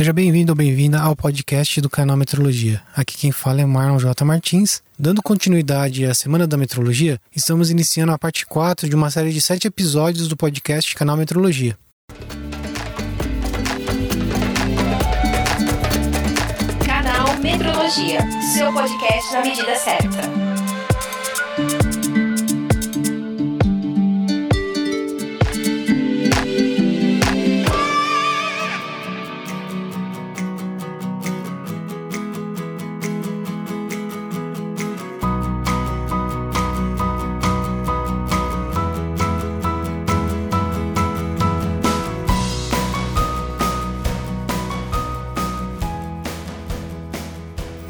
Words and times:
Seja 0.00 0.14
bem-vindo 0.14 0.50
ou 0.50 0.56
bem-vinda 0.56 0.98
ao 0.98 1.14
podcast 1.14 1.78
do 1.78 1.90
canal 1.90 2.16
Metrologia. 2.16 2.80
Aqui 2.96 3.18
quem 3.18 3.30
fala 3.30 3.60
é 3.60 3.66
Marlon 3.66 3.98
J. 3.98 4.24
Martins. 4.24 4.82
Dando 4.98 5.22
continuidade 5.22 6.06
à 6.06 6.14
Semana 6.14 6.46
da 6.46 6.56
Metrologia, 6.56 7.20
estamos 7.36 7.68
iniciando 7.68 8.10
a 8.10 8.18
parte 8.18 8.46
4 8.46 8.88
de 8.88 8.96
uma 8.96 9.10
série 9.10 9.30
de 9.30 9.42
7 9.42 9.66
episódios 9.66 10.26
do 10.26 10.38
podcast 10.38 10.94
Canal 10.94 11.18
Metrologia. 11.18 11.76
Canal 16.86 17.36
Metrologia, 17.42 18.20
seu 18.54 18.72
podcast 18.72 19.34
na 19.34 19.42
medida 19.42 19.76
certa. 19.76 20.49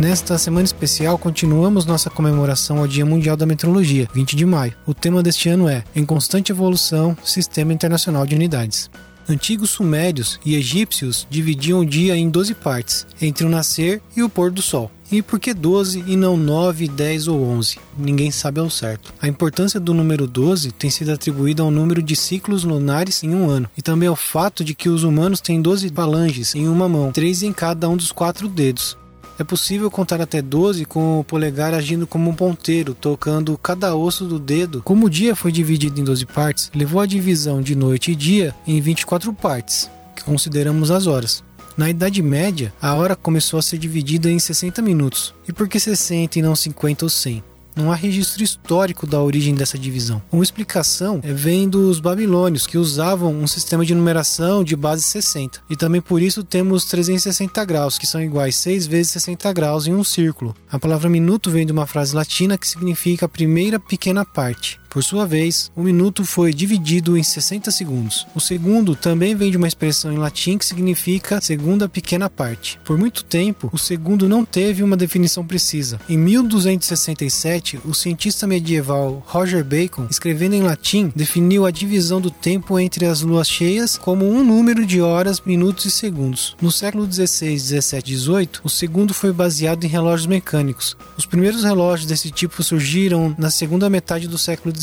Nesta 0.01 0.39
semana 0.39 0.65
especial, 0.65 1.19
continuamos 1.19 1.85
nossa 1.85 2.09
comemoração 2.09 2.79
ao 2.79 2.89
Dia 2.89 3.05
Mundial 3.05 3.37
da 3.37 3.45
Metrologia, 3.45 4.09
20 4.15 4.35
de 4.35 4.47
maio. 4.47 4.73
O 4.87 4.95
tema 4.95 5.23
deste 5.23 5.51
ano 5.51 5.69
é 5.69 5.85
Em 5.95 6.07
Constante 6.07 6.51
Evolução 6.51 7.15
Sistema 7.23 7.75
Internacional 7.75 8.25
de 8.25 8.35
Unidades. 8.35 8.91
Antigos 9.29 9.69
sumérios 9.69 10.41
e 10.43 10.57
egípcios 10.57 11.27
dividiam 11.29 11.81
o 11.81 11.85
dia 11.85 12.17
em 12.17 12.31
12 12.31 12.55
partes, 12.55 13.07
entre 13.21 13.45
o 13.45 13.51
nascer 13.51 14.01
e 14.17 14.23
o 14.23 14.29
pôr 14.31 14.51
do 14.51 14.63
sol. 14.63 14.91
E 15.13 15.21
por 15.21 15.39
que 15.39 15.53
12 15.53 16.03
e 16.07 16.17
não 16.17 16.35
9, 16.35 16.89
10 16.89 17.29
ou 17.29 17.43
11? 17.43 17.79
Ninguém 17.99 18.31
sabe 18.31 18.59
ao 18.59 18.71
certo. 18.71 19.13
A 19.21 19.29
importância 19.29 19.79
do 19.79 19.93
número 19.93 20.27
12 20.27 20.73
tem 20.73 20.89
sido 20.89 21.13
atribuída 21.13 21.63
ao 21.63 21.71
número 21.71 22.03
de 22.03 22.17
ciclos 22.17 22.65
lunares 22.65 23.23
em 23.23 23.35
um 23.35 23.51
ano, 23.51 23.69
e 23.77 23.83
também 23.83 24.09
ao 24.09 24.17
fato 24.17 24.65
de 24.65 24.75
que 24.75 24.89
os 24.89 25.05
humanos 25.05 25.43
têm 25.43 25.61
12 25.61 25.91
falanges 25.91 26.55
em 26.55 26.69
uma 26.69 26.89
mão, 26.89 27.13
três 27.13 27.43
em 27.43 27.53
cada 27.53 27.87
um 27.87 27.99
dos 27.99 28.13
quatro 28.13 28.49
dedos. 28.49 28.97
É 29.41 29.45
possível 29.45 29.91
contar 29.91 30.21
até 30.21 30.43
12 30.43 30.85
com 30.85 31.19
o 31.19 31.25
polegar 31.25 31.73
agindo 31.73 32.07
como 32.07 32.29
um 32.29 32.35
ponteiro, 32.35 32.93
tocando 32.93 33.57
cada 33.57 33.97
osso 33.97 34.27
do 34.27 34.39
dedo. 34.39 34.83
Como 34.83 35.07
o 35.07 35.11
dia 35.11 35.35
foi 35.35 35.51
dividido 35.51 35.99
em 35.99 36.05
12 36.05 36.27
partes, 36.27 36.71
levou 36.75 37.01
a 37.01 37.07
divisão 37.07 37.63
de 37.63 37.75
noite 37.75 38.13
e 38.13 38.15
dia 38.15 38.55
em 38.67 38.79
24 38.83 39.33
partes, 39.33 39.91
que 40.15 40.25
consideramos 40.25 40.91
as 40.91 41.07
horas. 41.07 41.43
Na 41.75 41.89
Idade 41.89 42.21
Média, 42.21 42.71
a 42.83 42.93
hora 42.93 43.17
começou 43.17 43.59
a 43.59 43.63
ser 43.63 43.79
dividida 43.79 44.31
em 44.31 44.39
60 44.39 44.83
minutos. 44.83 45.33
E 45.49 45.55
por 45.55 45.67
que 45.67 45.81
60 45.81 46.39
e 46.39 46.43
não 46.43 46.55
50 46.55 47.07
ou 47.07 47.09
100? 47.09 47.43
Não 47.75 47.91
há 47.91 47.95
registro 47.95 48.43
histórico 48.43 49.07
da 49.07 49.21
origem 49.21 49.55
dessa 49.55 49.79
divisão. 49.79 50.23
Uma 50.31 50.45
explicação 50.45 51.21
é 51.23 51.33
vem 51.33 51.69
dos 51.69 52.01
babilônios, 52.01 52.67
que 52.67 52.79
usavam 52.79 53.33
um 53.35 53.47
sistema 53.47 53.85
de 53.85 53.95
numeração 53.95 54.65
de 54.65 54.77
base 54.77 55.03
60. 55.03 55.61
E 55.71 55.77
também 55.77 56.01
por 56.01 56.21
isso 56.21 56.43
temos 56.43 56.85
360 56.85 57.65
graus, 57.65 57.99
que 57.99 58.07
são 58.07 58.23
iguais 58.23 58.57
6 58.57 58.87
vezes 58.87 59.13
60 59.13 59.53
graus 59.53 59.87
em 59.87 59.95
um 59.95 60.05
círculo. 60.05 60.55
A 60.71 60.79
palavra 60.79 61.09
minuto 61.09 61.51
vem 61.51 61.67
de 61.67 61.73
uma 61.73 61.87
frase 61.87 62.15
latina 62.15 62.59
que 62.59 62.69
significa 62.69 63.29
primeira 63.29 63.79
pequena 63.79 64.25
parte. 64.25 64.81
Por 64.91 65.05
sua 65.05 65.25
vez, 65.25 65.71
o 65.77 65.85
minuto 65.85 66.25
foi 66.25 66.53
dividido 66.53 67.17
em 67.17 67.23
60 67.23 67.71
segundos. 67.71 68.27
O 68.35 68.41
segundo 68.41 68.97
também 68.97 69.37
vem 69.37 69.49
de 69.49 69.57
uma 69.57 69.69
expressão 69.69 70.13
em 70.13 70.19
latim 70.19 70.59
que 70.59 70.65
significa 70.67 71.41
segunda 71.41 71.89
pequena 71.89 72.29
parte. 72.29 72.77
Por 72.85 72.99
muito 72.99 73.23
tempo, 73.23 73.71
o 73.73 73.79
segundo 73.79 74.29
não 74.29 74.45
teve 74.45 74.83
uma 74.83 74.97
definição 74.97 75.47
precisa. 75.47 76.01
Em 76.09 76.19
1267, 76.19 77.79
o 77.85 77.95
cientista 77.95 78.49
medieval 78.49 79.23
Roger 79.29 79.65
Bacon, 79.65 80.09
escrevendo 80.11 80.57
em 80.57 80.63
latim, 80.63 81.13
definiu 81.15 81.67
a 81.67 81.71
divisão 81.71 82.21
do 82.21 82.31
tempo 82.31 82.77
entre 82.77 83.07
as 83.07 83.21
luas 83.21 83.49
cheias 83.49 83.97
como 83.97 84.29
um 84.29 84.43
número 84.43 84.85
de 84.85 85.01
horas, 85.01 85.41
minutos 85.41 85.85
e 85.85 85.91
segundos. 85.93 86.57
No 86.61 86.73
século 86.73 87.07
16, 87.07 87.63
17 87.63 88.11
e 88.11 88.17
18, 88.17 88.61
o 88.65 88.69
segundo 88.69 89.15
foi 89.15 89.33
baseado 89.33 89.85
em 89.85 89.89
relógios 89.89 90.27
mecânicos. 90.27 90.97
Os 91.17 91.27
primeiros 91.27 91.63
relógios 91.63 92.09
desse 92.09 92.29
tipo 92.33 92.61
surgiram 92.65 93.37
na 93.39 93.51
segunda 93.51 93.89
metade 93.89 94.27
do 94.27 94.37
século 94.37 94.80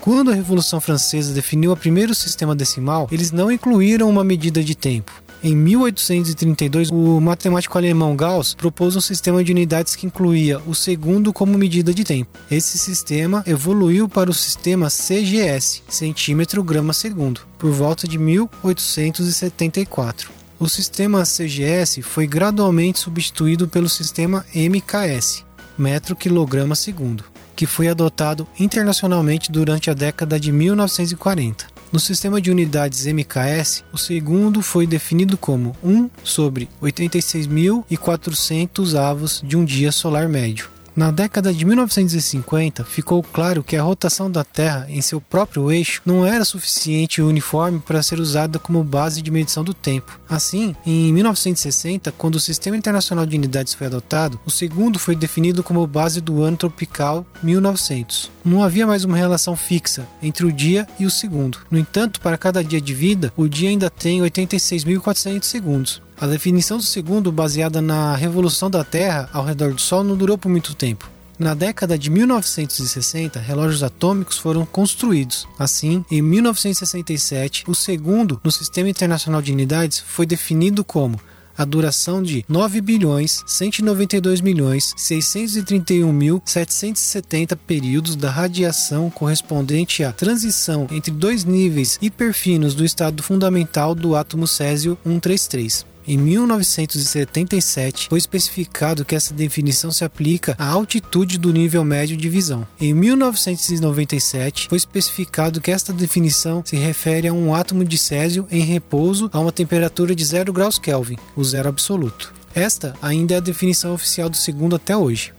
Quando 0.00 0.30
a 0.30 0.34
Revolução 0.34 0.80
Francesa 0.80 1.32
definiu 1.32 1.72
o 1.72 1.76
primeiro 1.76 2.14
sistema 2.14 2.54
decimal, 2.54 3.08
eles 3.10 3.32
não 3.32 3.50
incluíram 3.50 4.08
uma 4.08 4.24
medida 4.24 4.62
de 4.62 4.74
tempo. 4.74 5.12
Em 5.42 5.54
1832, 5.54 6.90
o 6.90 7.18
matemático 7.20 7.76
alemão 7.78 8.16
Gauss 8.16 8.54
propôs 8.54 8.96
um 8.96 9.00
sistema 9.00 9.44
de 9.44 9.52
unidades 9.52 9.94
que 9.94 10.04
incluía 10.04 10.58
o 10.66 10.74
segundo 10.74 11.32
como 11.32 11.56
medida 11.56 11.94
de 11.94 12.02
tempo. 12.02 12.36
Esse 12.50 12.76
sistema 12.76 13.44
evoluiu 13.46 14.08
para 14.08 14.28
o 14.28 14.34
sistema 14.34 14.90
CGS, 14.90 15.84
centímetro 15.88 16.64
grama 16.64 16.92
segundo, 16.92 17.42
por 17.56 17.70
volta 17.70 18.08
de 18.08 18.18
1874. 18.18 20.32
O 20.58 20.68
sistema 20.68 21.24
CGS 21.24 22.02
foi 22.02 22.26
gradualmente 22.26 22.98
substituído 22.98 23.68
pelo 23.68 23.88
sistema 23.88 24.44
MKS, 24.52 25.44
metro 25.78 26.16
quilograma 26.16 26.74
segundo 26.74 27.24
que 27.58 27.66
foi 27.66 27.88
adotado 27.88 28.46
internacionalmente 28.56 29.50
durante 29.50 29.90
a 29.90 29.92
década 29.92 30.38
de 30.38 30.52
1940. 30.52 31.66
No 31.90 31.98
sistema 31.98 32.40
de 32.40 32.52
unidades 32.52 33.04
MKS, 33.04 33.82
o 33.92 33.98
segundo 33.98 34.62
foi 34.62 34.86
definido 34.86 35.36
como 35.36 35.76
1 35.82 36.08
sobre 36.22 36.68
86.400 36.80 38.94
avos 38.94 39.42
de 39.44 39.56
um 39.56 39.64
dia 39.64 39.90
solar 39.90 40.28
médio. 40.28 40.70
Na 40.98 41.12
década 41.12 41.54
de 41.54 41.64
1950, 41.64 42.84
ficou 42.84 43.22
claro 43.22 43.62
que 43.62 43.76
a 43.76 43.82
rotação 43.84 44.28
da 44.28 44.42
Terra 44.42 44.84
em 44.88 45.00
seu 45.00 45.20
próprio 45.20 45.70
eixo 45.70 46.02
não 46.04 46.26
era 46.26 46.44
suficiente 46.44 47.18
e 47.18 47.22
uniforme 47.22 47.78
para 47.78 48.02
ser 48.02 48.18
usada 48.18 48.58
como 48.58 48.82
base 48.82 49.22
de 49.22 49.30
medição 49.30 49.62
do 49.62 49.72
tempo. 49.72 50.18
Assim, 50.28 50.74
em 50.84 51.12
1960, 51.12 52.10
quando 52.10 52.34
o 52.34 52.40
Sistema 52.40 52.76
Internacional 52.76 53.24
de 53.26 53.36
Unidades 53.36 53.74
foi 53.74 53.86
adotado, 53.86 54.40
o 54.44 54.50
segundo 54.50 54.98
foi 54.98 55.14
definido 55.14 55.62
como 55.62 55.86
base 55.86 56.20
do 56.20 56.42
ano 56.42 56.56
tropical 56.56 57.24
1900. 57.44 58.28
Não 58.44 58.64
havia 58.64 58.84
mais 58.84 59.04
uma 59.04 59.16
relação 59.16 59.54
fixa 59.54 60.04
entre 60.20 60.44
o 60.44 60.50
dia 60.50 60.84
e 60.98 61.06
o 61.06 61.10
segundo. 61.12 61.60
No 61.70 61.78
entanto, 61.78 62.20
para 62.20 62.36
cada 62.36 62.64
dia 62.64 62.80
de 62.80 62.92
vida, 62.92 63.32
o 63.36 63.46
dia 63.46 63.68
ainda 63.68 63.88
tem 63.88 64.20
86.400 64.20 65.44
segundos. 65.44 66.07
A 66.20 66.26
definição 66.26 66.78
do 66.78 66.82
segundo, 66.82 67.30
baseada 67.30 67.80
na 67.80 68.16
revolução 68.16 68.68
da 68.68 68.82
Terra 68.82 69.30
ao 69.32 69.44
redor 69.44 69.72
do 69.72 69.80
Sol, 69.80 70.02
não 70.02 70.16
durou 70.16 70.36
por 70.36 70.48
muito 70.48 70.74
tempo. 70.74 71.08
Na 71.38 71.54
década 71.54 71.96
de 71.96 72.10
1960, 72.10 73.38
relógios 73.38 73.84
atômicos 73.84 74.36
foram 74.36 74.66
construídos. 74.66 75.46
Assim, 75.56 76.04
em 76.10 76.20
1967, 76.20 77.62
o 77.68 77.74
segundo 77.74 78.40
no 78.42 78.50
Sistema 78.50 78.88
Internacional 78.88 79.40
de 79.40 79.52
Unidades 79.52 80.00
foi 80.00 80.26
definido 80.26 80.82
como 80.82 81.20
a 81.56 81.64
duração 81.64 82.20
de 82.20 82.44
9 82.48 82.80
bilhões 82.80 83.42
192 83.46 84.40
milhões 84.40 84.94
631 84.96 86.12
mil 86.12 86.40
770 86.44 87.56
períodos 87.56 88.14
da 88.14 88.30
radiação 88.30 89.10
correspondente 89.10 90.04
à 90.04 90.12
transição 90.12 90.86
entre 90.90 91.10
dois 91.10 91.44
níveis 91.44 91.98
hiperfinos 92.00 92.76
do 92.76 92.84
estado 92.84 93.24
fundamental 93.24 93.92
do 93.92 94.14
átomo 94.14 94.46
césio 94.46 94.96
133. 95.04 95.87
Em 96.08 96.16
1977, 96.16 98.08
foi 98.08 98.18
especificado 98.18 99.04
que 99.04 99.14
essa 99.14 99.34
definição 99.34 99.92
se 99.92 100.06
aplica 100.06 100.56
à 100.58 100.66
altitude 100.66 101.36
do 101.36 101.52
nível 101.52 101.84
médio 101.84 102.16
de 102.16 102.30
visão. 102.30 102.66
Em 102.80 102.94
1997, 102.94 104.68
foi 104.70 104.78
especificado 104.78 105.60
que 105.60 105.70
esta 105.70 105.92
definição 105.92 106.62
se 106.64 106.76
refere 106.76 107.28
a 107.28 107.32
um 107.34 107.54
átomo 107.54 107.84
de 107.84 107.98
césio 107.98 108.48
em 108.50 108.62
repouso 108.62 109.28
a 109.34 109.38
uma 109.38 109.52
temperatura 109.52 110.14
de 110.14 110.24
0 110.24 110.50
graus 110.50 110.78
Kelvin, 110.78 111.18
o 111.36 111.44
zero 111.44 111.68
absoluto. 111.68 112.32
Esta 112.54 112.94
ainda 113.02 113.34
é 113.34 113.36
a 113.36 113.40
definição 113.40 113.92
oficial 113.92 114.30
do 114.30 114.36
segundo 114.38 114.76
até 114.76 114.96
hoje. 114.96 115.34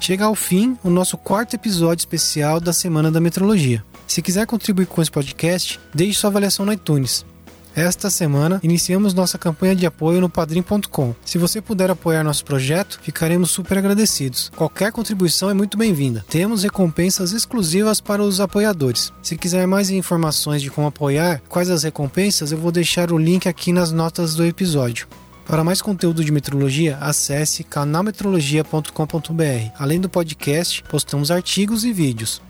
Chega 0.00 0.24
ao 0.24 0.34
fim 0.34 0.76
o 0.82 0.90
nosso 0.90 1.16
quarto 1.16 1.54
episódio 1.54 2.02
especial 2.02 2.58
da 2.58 2.72
Semana 2.72 3.08
da 3.08 3.20
Metrologia. 3.20 3.84
Se 4.08 4.20
quiser 4.20 4.48
contribuir 4.48 4.86
com 4.86 5.00
esse 5.00 5.12
podcast, 5.12 5.78
deixe 5.94 6.18
sua 6.18 6.28
avaliação 6.28 6.66
no 6.66 6.72
iTunes. 6.72 7.24
Esta 7.74 8.10
semana 8.10 8.60
iniciamos 8.62 9.14
nossa 9.14 9.38
campanha 9.38 9.74
de 9.74 9.86
apoio 9.86 10.20
no 10.20 10.28
padrim.com. 10.28 11.14
Se 11.24 11.38
você 11.38 11.60
puder 11.60 11.90
apoiar 11.90 12.22
nosso 12.22 12.44
projeto, 12.44 13.00
ficaremos 13.02 13.50
super 13.50 13.78
agradecidos. 13.78 14.50
Qualquer 14.54 14.92
contribuição 14.92 15.48
é 15.48 15.54
muito 15.54 15.78
bem-vinda. 15.78 16.24
Temos 16.28 16.62
recompensas 16.62 17.32
exclusivas 17.32 18.00
para 18.00 18.22
os 18.22 18.40
apoiadores. 18.40 19.12
Se 19.22 19.36
quiser 19.36 19.66
mais 19.66 19.90
informações 19.90 20.60
de 20.60 20.70
como 20.70 20.86
apoiar, 20.86 21.42
quais 21.48 21.70
as 21.70 21.82
recompensas, 21.82 22.52
eu 22.52 22.58
vou 22.58 22.70
deixar 22.70 23.10
o 23.10 23.18
link 23.18 23.48
aqui 23.48 23.72
nas 23.72 23.90
notas 23.90 24.34
do 24.34 24.44
episódio. 24.44 25.08
Para 25.46 25.64
mais 25.64 25.82
conteúdo 25.82 26.24
de 26.24 26.30
metrologia, 26.30 26.98
acesse 26.98 27.64
canalmetrologia.com.br. 27.64 29.72
Além 29.78 30.00
do 30.00 30.08
podcast, 30.08 30.82
postamos 30.84 31.30
artigos 31.30 31.84
e 31.84 31.92
vídeos. 31.92 32.40